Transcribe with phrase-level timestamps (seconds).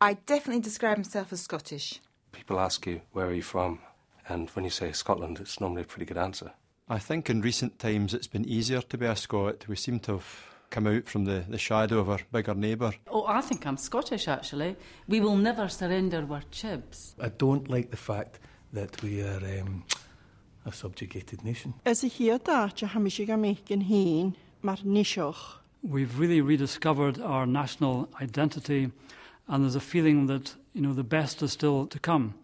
[0.00, 2.00] I definitely describe myself as Scottish.
[2.30, 3.80] People ask you, where are you from?
[4.28, 6.52] And when you say Scotland, it's normally a pretty good answer.
[6.88, 9.66] I think in recent times it's been easier to be a Scot.
[9.66, 12.92] We seem to have come out from the, the shadow of our bigger neighbour.
[13.08, 14.76] Oh, I think I'm Scottish actually.
[15.08, 17.14] We will never surrender our chibs.
[17.20, 18.38] I don't like the fact
[18.72, 19.82] that we are um,
[20.64, 21.74] a subjugated nation.
[21.84, 25.56] As a hiada, hamishigamik heen, mar nishoch.
[25.82, 28.92] We've really rediscovered our national identity,
[29.48, 32.34] and there's a feeling that you know the best is still to come.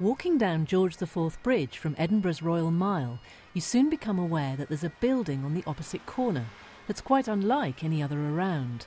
[0.00, 3.20] Walking down George IV Bridge from Edinburgh's Royal Mile,
[3.52, 6.46] you soon become aware that there's a building on the opposite corner
[6.88, 8.86] that's quite unlike any other around.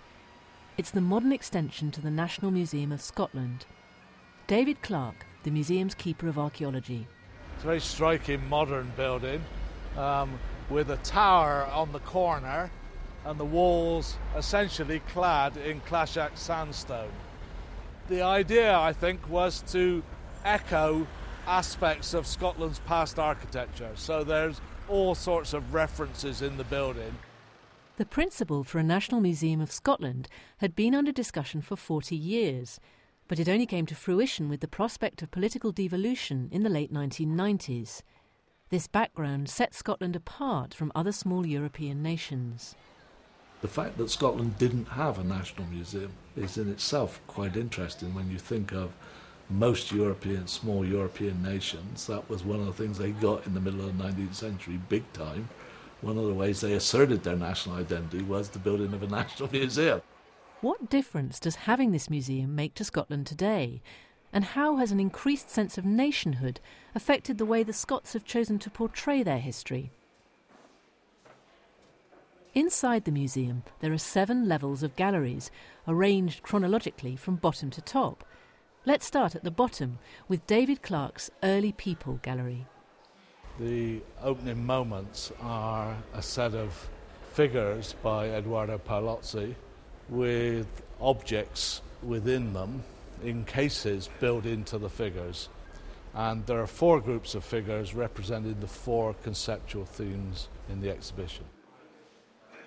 [0.78, 3.66] It's the modern extension to the National Museum of Scotland.
[4.48, 7.08] David Clarke, the museum's keeper of archaeology.
[7.56, 9.42] It's a very striking modern building
[9.98, 12.70] um, with a tower on the corner
[13.26, 17.12] and the walls essentially clad in Clashach sandstone.
[18.08, 20.02] The idea, I think, was to
[20.46, 21.06] echo
[21.46, 23.92] aspects of Scotland's past architecture.
[23.96, 27.18] So there's all sorts of references in the building.
[27.98, 32.80] The principle for a National Museum of Scotland had been under discussion for 40 years,
[33.28, 36.94] but it only came to fruition with the prospect of political devolution in the late
[36.94, 38.04] 1990s.
[38.70, 42.76] This background set Scotland apart from other small European nations.
[43.62, 48.30] The fact that Scotland didn't have a national museum is in itself quite interesting when
[48.30, 48.94] you think of
[49.50, 53.62] most European, small European nations, that was one of the things they got in the
[53.62, 55.48] middle of the 19th century, big time.
[56.02, 59.50] One of the ways they asserted their national identity was the building of a national
[59.50, 60.02] museum.
[60.60, 63.82] What difference does having this museum make to Scotland today?
[64.38, 66.60] And how has an increased sense of nationhood
[66.94, 69.90] affected the way the Scots have chosen to portray their history?
[72.54, 75.50] Inside the museum, there are seven levels of galleries,
[75.88, 78.24] arranged chronologically from bottom to top.
[78.86, 79.98] Let's start at the bottom
[80.28, 82.68] with David Clarke's Early People Gallery.
[83.60, 86.88] The opening moments are a set of
[87.34, 89.56] figures by Eduardo Paolozzi
[90.10, 90.68] with
[91.02, 92.84] objects within them
[93.24, 95.50] in cases built into the figures.
[96.14, 101.46] And there are four groups of figures representing the four conceptual themes in the exhibition.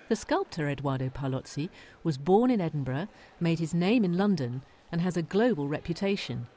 [0.09, 1.69] The sculptor Eduardo Paolozzi
[2.03, 3.07] was born in Edinburgh,
[3.39, 4.61] made his name in London,
[4.91, 6.47] and has a global reputation.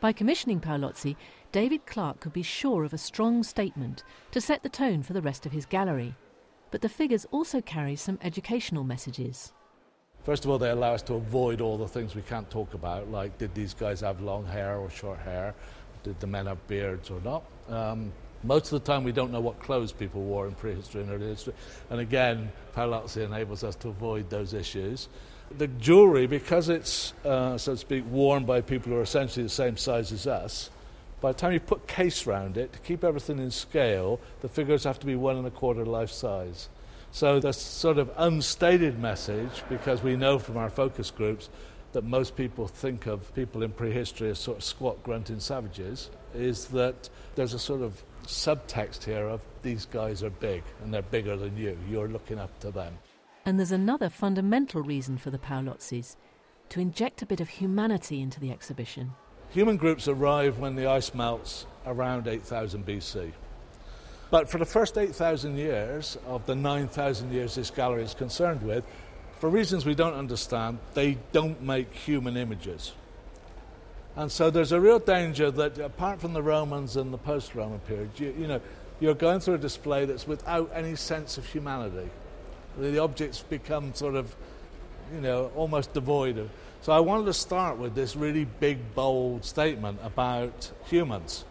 [0.00, 1.16] By commissioning Paolozzi,
[1.50, 5.22] David Clarke could be sure of a strong statement to set the tone for the
[5.22, 6.14] rest of his gallery.
[6.70, 9.52] But the figures also carry some educational messages.
[10.28, 13.10] First of all, they allow us to avoid all the things we can't talk about,
[13.10, 15.54] like did these guys have long hair or short hair?
[16.02, 17.44] Did the men have beards or not?
[17.70, 18.12] Um,
[18.42, 21.28] most of the time, we don't know what clothes people wore in prehistory and early
[21.28, 21.54] history.
[21.88, 25.08] And again, Paolozzi enables us to avoid those issues.
[25.56, 29.48] The jewellery, because it's, uh, so to speak, worn by people who are essentially the
[29.48, 30.68] same size as us,
[31.22, 34.84] by the time you put case round it, to keep everything in scale, the figures
[34.84, 36.68] have to be one and a quarter life size.
[37.10, 41.48] So the sort of unstated message, because we know from our focus groups
[41.92, 46.66] that most people think of people in prehistory as sort of squat, grunting savages, is
[46.66, 51.36] that there's a sort of subtext here of these guys are big and they're bigger
[51.36, 51.78] than you.
[51.88, 52.98] You're looking up to them.
[53.46, 56.16] And there's another fundamental reason for the Paolozzis
[56.68, 59.12] to inject a bit of humanity into the exhibition.
[59.50, 63.32] Human groups arrive when the ice melts around 8000 BC.
[64.30, 68.84] But for the first 8,000 years of the 9,000 years this gallery is concerned with,
[69.38, 72.92] for reasons we don't understand, they don't make human images.
[74.16, 77.78] And so there's a real danger that, apart from the Romans and the post Roman
[77.80, 78.60] period, you, you, know,
[78.98, 82.10] you're going through a display that's without any sense of humanity.
[82.76, 84.34] The objects become sort of,
[85.14, 86.50] you know, almost devoid of.
[86.80, 91.44] So I wanted to start with this really big, bold statement about humans.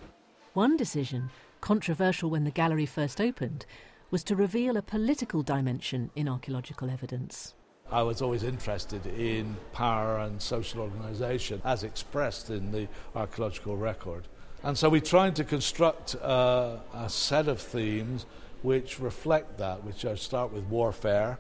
[0.54, 1.30] One decision,
[1.62, 3.66] controversial when the gallery first opened,
[4.10, 7.54] was to reveal a political dimension in archaeological evidence.
[7.92, 14.28] I was always interested in power and social organisation as expressed in the archaeological record.
[14.64, 18.26] And so we tried to construct uh, a set of themes
[18.62, 21.38] which reflect that, which I start with warfare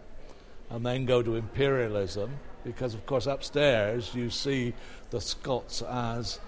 [0.70, 4.74] and then go to imperialism, because of course upstairs you see
[5.10, 6.40] the Scots as,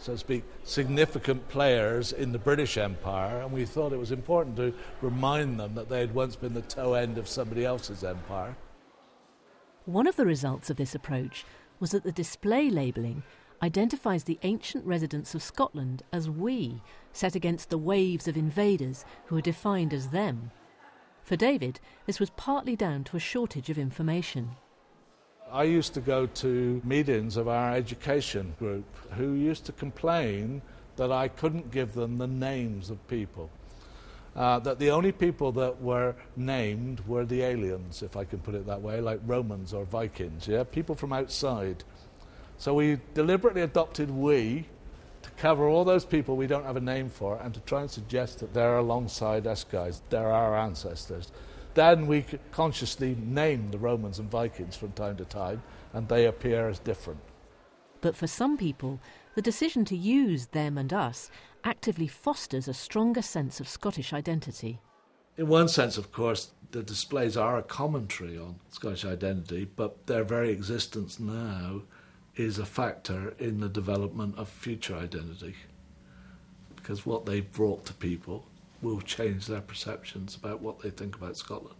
[0.00, 4.56] so to speak, significant players in the British Empire, and we thought it was important
[4.56, 8.56] to remind them that they had once been the toe end of somebody else's empire.
[9.84, 11.44] One of the results of this approach
[11.78, 13.22] was that the display labelling
[13.62, 16.80] identifies the ancient residents of Scotland as we,
[17.12, 20.50] set against the waves of invaders who are defined as them.
[21.22, 24.52] For David, this was partly down to a shortage of information.
[25.52, 30.62] I used to go to meetings of our education group who used to complain
[30.96, 33.50] that I couldn't give them the names of people.
[34.36, 38.54] Uh, that the only people that were named were the aliens, if I can put
[38.54, 41.82] it that way, like Romans or Vikings, yeah, people from outside.
[42.56, 44.66] So we deliberately adopted we
[45.22, 47.90] to cover all those people we don't have a name for and to try and
[47.90, 51.32] suggest that they're alongside us guys, they're our ancestors.
[51.74, 55.62] Then we consciously name the Romans and Vikings from time to time,
[55.92, 57.20] and they appear as different.
[58.00, 59.00] But for some people,
[59.34, 61.30] the decision to use them and us
[61.62, 64.80] actively fosters a stronger sense of Scottish identity.
[65.36, 70.24] In one sense, of course, the displays are a commentary on Scottish identity, but their
[70.24, 71.82] very existence now
[72.36, 75.54] is a factor in the development of future identity.
[76.74, 78.46] Because what they've brought to people
[78.82, 81.76] will change their perceptions about what they think about Scotland.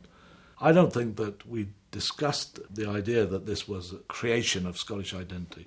[0.60, 5.14] I don't think that we discussed the idea that this was a creation of Scottish
[5.14, 5.66] identity,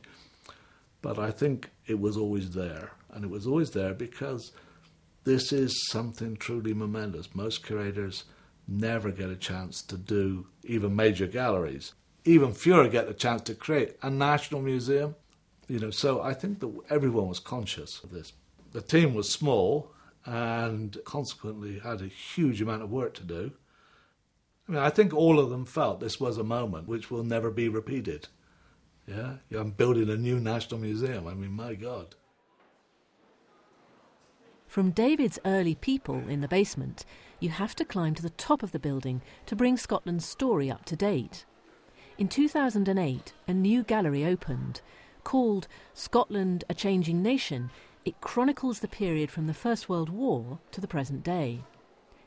[1.01, 2.91] but I think it was always there.
[3.11, 4.51] And it was always there because
[5.23, 7.35] this is something truly momentous.
[7.35, 8.23] Most curators
[8.67, 11.93] never get a chance to do even major galleries.
[12.25, 15.15] Even fewer get the chance to create a national museum.
[15.67, 18.33] You know, so I think that everyone was conscious of this.
[18.71, 19.92] The team was small,
[20.25, 23.51] and consequently had a huge amount of work to do.
[24.67, 27.51] I mean, I think all of them felt this was a moment which will never
[27.51, 28.29] be repeated.
[29.07, 31.27] Yeah, I'm building a new national museum.
[31.27, 32.15] I mean, my God.
[34.67, 37.05] From David's early people in the basement,
[37.39, 40.85] you have to climb to the top of the building to bring Scotland's story up
[40.85, 41.45] to date.
[42.17, 44.81] In 2008, a new gallery opened
[45.23, 47.69] called Scotland a Changing Nation
[48.05, 51.61] it chronicles the period from the First World War to the present day.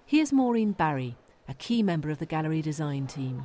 [0.06, 1.16] Here's Maureen Barry,
[1.48, 3.44] a key member of the gallery design team.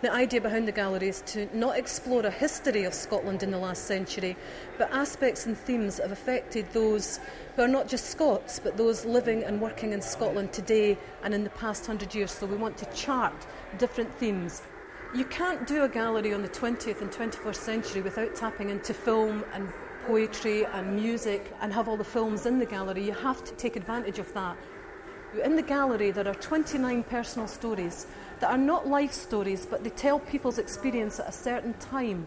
[0.00, 3.58] The idea behind the gallery is to not explore a history of Scotland in the
[3.58, 4.36] last century,
[4.78, 7.18] but aspects and themes that have affected those
[7.56, 11.42] who are not just Scots, but those living and working in Scotland today and in
[11.42, 12.30] the past hundred years.
[12.30, 13.46] So we want to chart
[13.78, 14.62] different themes.
[15.14, 19.44] You can't do a gallery on the 20th and 21st century without tapping into film
[19.52, 19.72] and
[20.06, 23.76] poetry and music and have all the films in the gallery, you have to take
[23.76, 24.56] advantage of that.
[25.42, 28.06] In the gallery, there are 29 personal stories
[28.40, 32.26] that are not life stories, but they tell people's experience at a certain time.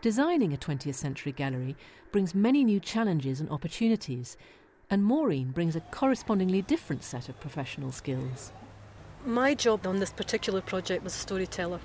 [0.00, 1.76] Designing a 20th century gallery
[2.10, 4.36] brings many new challenges and opportunities,
[4.88, 8.52] and Maureen brings a correspondingly different set of professional skills.
[9.24, 11.80] My job on this particular project was a storyteller.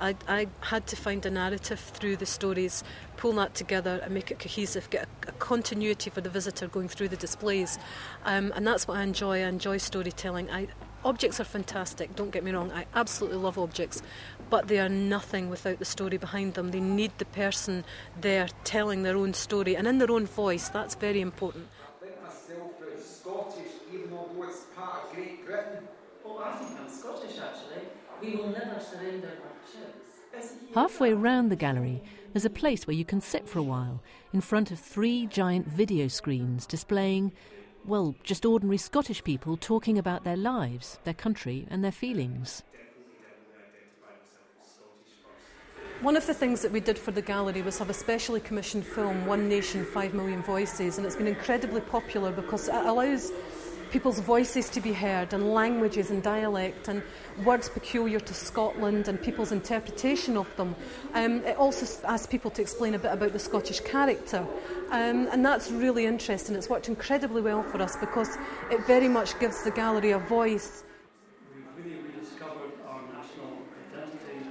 [0.00, 2.82] I, I had to find a narrative through the stories,
[3.16, 6.88] pull that together and make it cohesive, get a, a continuity for the visitor going
[6.88, 7.78] through the displays.
[8.24, 9.36] Um, and that's what I enjoy.
[9.42, 10.50] I enjoy storytelling.
[10.50, 10.68] I,
[11.04, 12.72] objects are fantastic, don't get me wrong.
[12.72, 14.02] I absolutely love objects,
[14.48, 16.70] but they are nothing without the story behind them.
[16.70, 17.84] They need the person
[18.20, 20.68] there telling their own story and in their own voice.
[20.68, 21.68] That's very important.
[22.02, 25.86] I think myself is Scottish, even although it's part of Great Britain.
[26.24, 27.88] Well, I think I'm Scottish actually.
[28.22, 29.30] We will never surrender
[30.74, 32.02] Halfway round the gallery,
[32.32, 34.02] there's a place where you can sit for a while
[34.32, 37.32] in front of three giant video screens displaying,
[37.84, 42.62] well, just ordinary Scottish people talking about their lives, their country, and their feelings.
[46.02, 48.86] One of the things that we did for the gallery was have a specially commissioned
[48.86, 53.32] film, One Nation, Five Million Voices, and it's been incredibly popular because it allows
[53.90, 57.02] people's voices to be heard and languages and dialect and
[57.44, 60.74] words peculiar to Scotland and people's interpretation of them.
[61.14, 64.46] Um, it also asks people to explain a bit about the Scottish character.
[64.90, 66.54] Um, and that's really interesting.
[66.54, 68.36] It's worked incredibly well for us because
[68.70, 70.84] it very much gives the gallery a voice.
[71.54, 73.58] We've really rediscovered our national
[73.92, 74.46] identity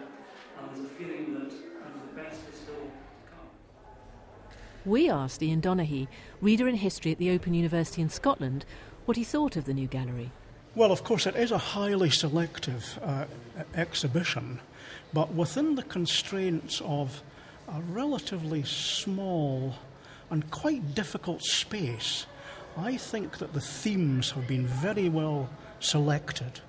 [0.59, 3.47] and there's a feeling that the best is still to come.
[4.85, 6.07] We asked Ian Donnachie,
[6.41, 8.65] reader in history at the Open University in Scotland,
[9.05, 10.31] what he thought of the new gallery.
[10.75, 13.25] Well, of course, it is a highly selective uh,
[13.73, 14.59] exhibition,
[15.13, 17.23] but within the constraints of
[17.67, 19.75] a relatively small
[20.29, 22.25] and quite difficult space,
[22.77, 26.61] I think that the themes have been very well selected.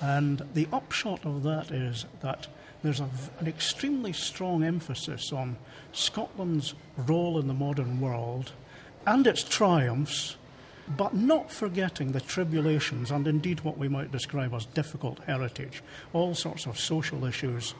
[0.00, 2.46] And the upshot of that is that
[2.82, 3.08] there's a,
[3.38, 5.56] an extremely strong emphasis on
[5.92, 8.52] Scotland's role in the modern world
[9.06, 10.36] and its triumphs
[10.96, 15.82] but not forgetting the tribulations and indeed what we might describe as difficult heritage,
[16.12, 17.74] all sorts of social issues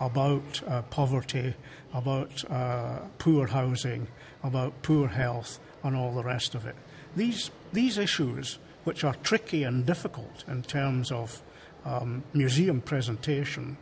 [0.00, 1.54] about uh, poverty,
[1.94, 4.06] about uh, poor housing,
[4.42, 6.76] about poor health, and all the rest of it.
[7.16, 11.42] These, these issues, which are tricky and difficult in terms of
[11.84, 13.76] um, museum presentation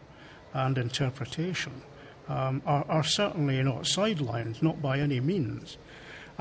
[0.53, 1.83] and interpretation
[2.29, 5.79] um, are, are certainly not sidelined, not by any means.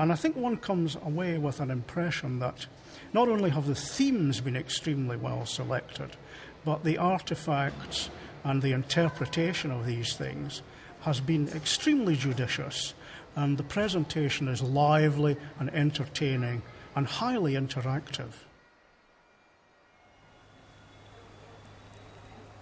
[0.00, 2.64] And I think one comes away with an impression that
[3.12, 6.16] not only have the themes been extremely well selected,
[6.64, 8.08] but the artifacts
[8.42, 10.62] and the interpretation of these things
[11.02, 12.94] has been extremely judicious,
[13.36, 16.62] and the presentation is lively and entertaining
[16.96, 18.32] and highly interactive.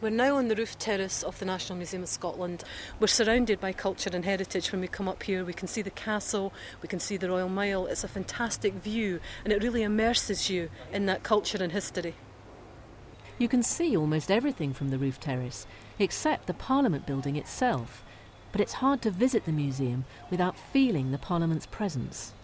[0.01, 2.63] We're now on the roof terrace of the National Museum of Scotland.
[3.01, 5.45] We're surrounded by culture and heritage when we come up here.
[5.45, 7.87] We can see the castle, we can see the Royal Mile.
[7.87, 12.15] It's a fantastic view and it really immerses you in that culture and history.
[13.39, 15.67] You can see almost everything from the roof terrace,
[15.99, 18.05] except the Parliament building itself.
[18.53, 22.35] But it's hard to visit the museum without feeling the Parliament's presence.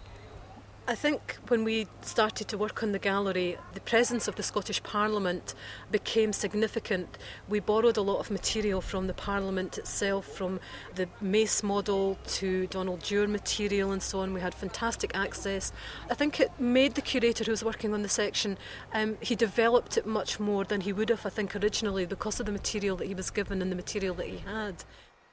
[0.87, 4.83] I think when we started to work on the gallery, the presence of the Scottish
[4.83, 5.55] Parliament
[5.89, 7.17] became significant.
[7.49, 10.59] We borrowed a lot of material from the Parliament itself, from
[10.93, 14.31] the Mace model to Donald Dewar material and so on.
[14.31, 15.71] We had fantastic access.
[16.11, 18.55] I think it made the curator who was working on the section,
[18.93, 22.45] um, he developed it much more than he would have, I think, originally because of
[22.45, 24.83] the material that he was given and the material that he had.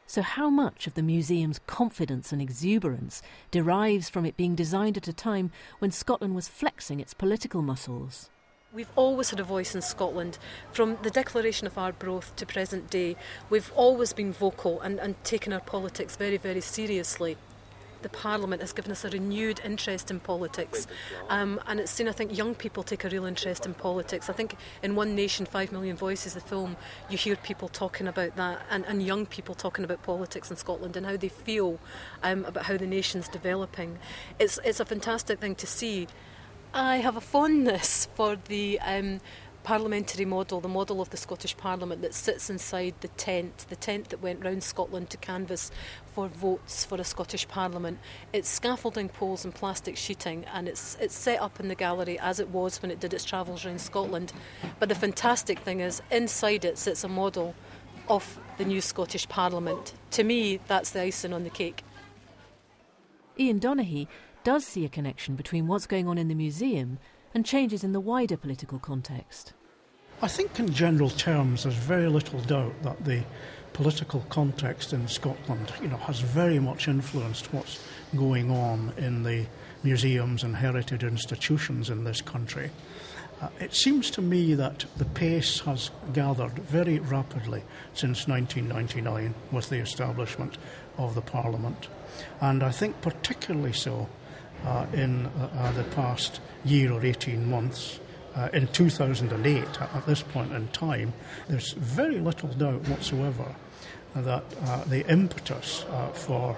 [0.07, 5.09] So, how much of the museum's confidence and exuberance derives from it being designed at
[5.09, 8.29] a time when Scotland was flexing its political muscles?
[8.75, 10.39] We've always had a voice in Scotland.
[10.73, 13.17] From the declaration of Arbroath to present day,
[13.51, 17.37] we've always been vocal and, and taken our politics very, very seriously
[18.03, 20.87] the Parliament has given us a renewed interest in politics.
[21.29, 24.29] Um, and it's seen, I think, young people take a real interest in politics.
[24.29, 26.77] I think in One Nation, Five Million Voices, the film,
[27.09, 30.97] you hear people talking about that and, and young people talking about politics in Scotland
[30.97, 31.79] and how they feel
[32.23, 33.99] um, about how the nation's developing.
[34.39, 36.09] It's, it's a fantastic thing to see.
[36.75, 39.21] I have a fondness for the um,
[39.62, 44.09] parliamentary model, the model of the Scottish Parliament that sits inside the tent, the tent
[44.09, 45.71] that went round Scotland to canvass
[46.07, 47.99] for votes for a Scottish Parliament.
[48.33, 52.40] It's scaffolding poles and plastic sheeting, and it's it's set up in the gallery as
[52.40, 54.33] it was when it did its travels around Scotland.
[54.78, 57.54] But the fantastic thing is, inside it sits a model
[58.09, 59.95] of the new Scottish Parliament.
[60.12, 61.85] To me, that's the icing on the cake.
[63.38, 64.09] Ian Donnachie
[64.45, 66.99] does see a connection between what's going on in the museum
[67.35, 69.53] and changes in the wider political context.
[70.21, 73.25] I think, in general terms, there's very little doubt that the
[73.73, 77.83] political context in Scotland, you know, has very much influenced what's
[78.15, 79.47] going on in the
[79.83, 82.71] museums and heritage institutions in this country.
[83.41, 89.69] Uh, it seems to me that the pace has gathered very rapidly since 1999 with
[89.69, 90.59] the establishment
[90.97, 91.89] of the Parliament,
[92.41, 94.09] and I think particularly so
[94.92, 97.99] in uh, uh the past year or 18 months.
[98.35, 101.12] Uh, in 2008, at this point in time,
[101.49, 103.54] there's very little doubt whatsoever
[104.14, 106.57] that uh, the impetus uh, for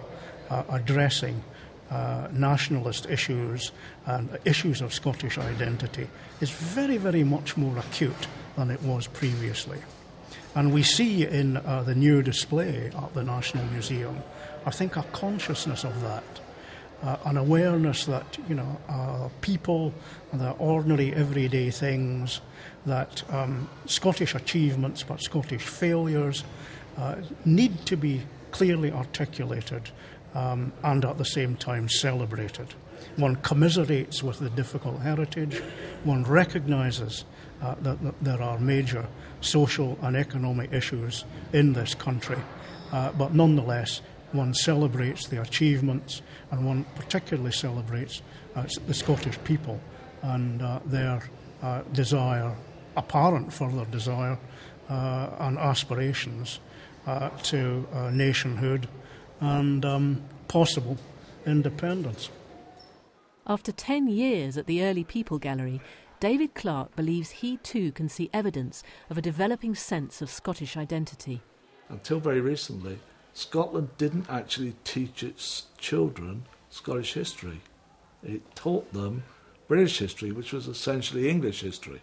[0.51, 1.43] uh, addressing
[1.91, 3.73] uh, nationalist issues
[4.07, 6.09] and issues of Scottish identity
[6.41, 9.79] is very, very much more acute than it was previously.
[10.55, 14.23] And we see in uh, the new display at the National Museum,
[14.65, 16.25] I think, a consciousness of that
[17.05, 19.93] uh, an awareness that you know uh, people,
[20.33, 22.41] the ordinary everyday things,
[22.87, 26.45] that um, Scottish achievements but Scottish failures
[26.97, 29.91] uh, need to be clearly articulated
[30.35, 32.75] um, and at the same time celebrated.
[33.17, 35.61] One commiserates with the difficult heritage.
[36.05, 37.25] One recognises
[37.63, 39.07] uh, that, that, there are major
[39.41, 42.39] social and economic issues in this country,
[42.93, 44.01] uh, but nonetheless
[44.35, 48.21] one celebrates the achievements and one particularly celebrates
[48.57, 49.81] uh, the Scottish people
[50.23, 51.23] and uh, their
[51.63, 52.55] uh, desire,
[52.97, 54.39] apparent further desire,
[54.89, 56.61] uh, and aspirations
[57.07, 58.89] uh, to uh, nationhood
[59.41, 60.99] and um, possible
[61.47, 62.31] independence.
[63.47, 65.81] After 10 years at the Early People Gallery,
[66.21, 71.43] David Clarke believes he too can see evidence of a developing sense of Scottish identity.
[71.91, 72.99] Until very recently,
[73.35, 77.61] Scotland didn't actually teach its children Scottish history.
[78.23, 79.25] It taught them
[79.67, 82.01] British history, which was essentially English history.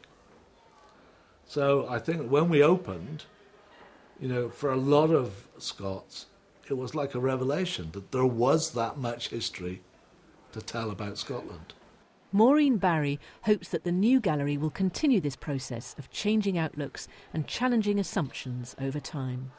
[1.46, 3.26] So I think when we opened,
[4.20, 6.28] you know, for a lot of Scots,
[6.70, 9.82] it was like a revelation that there was that much history
[10.52, 11.74] to tell about Scotland.
[12.34, 17.48] Maureen Barry hopes that the new gallery will continue this process of changing outlooks and
[17.48, 19.52] challenging assumptions over time.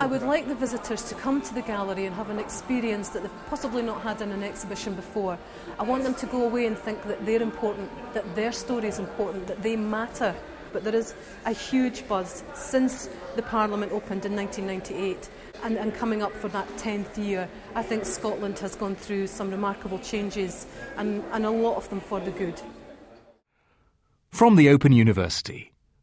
[0.00, 3.22] I would like the visitors to come to the gallery and have an experience that
[3.22, 5.38] they've possibly not had in an exhibition before.
[5.78, 8.98] I want them to go away and think that they're important, that their story is
[8.98, 10.34] important, that they matter
[10.72, 11.14] but there is
[11.46, 15.28] a huge buzz since the Parliament opened in 1998
[15.62, 17.48] and, and coming up for that 10th year.
[17.74, 20.66] I think Scotland has gone through some remarkable changes
[20.96, 22.60] and, and a lot of them for the good.
[24.30, 25.72] From the Open University.